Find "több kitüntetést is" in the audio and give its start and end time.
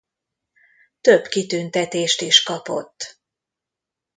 1.01-2.43